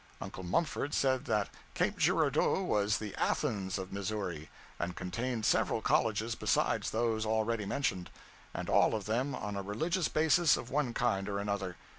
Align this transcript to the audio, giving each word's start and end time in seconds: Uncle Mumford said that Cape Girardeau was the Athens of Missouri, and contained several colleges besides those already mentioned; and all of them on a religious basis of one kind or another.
Uncle 0.19 0.41
Mumford 0.41 0.95
said 0.95 1.25
that 1.25 1.49
Cape 1.75 1.95
Girardeau 1.99 2.63
was 2.63 2.97
the 2.97 3.13
Athens 3.17 3.77
of 3.77 3.93
Missouri, 3.93 4.49
and 4.79 4.95
contained 4.95 5.45
several 5.45 5.79
colleges 5.79 6.33
besides 6.33 6.89
those 6.89 7.23
already 7.23 7.67
mentioned; 7.67 8.09
and 8.51 8.67
all 8.67 8.95
of 8.95 9.05
them 9.05 9.35
on 9.35 9.55
a 9.55 9.61
religious 9.61 10.07
basis 10.07 10.57
of 10.57 10.71
one 10.71 10.95
kind 10.95 11.29
or 11.29 11.37
another. 11.37 11.75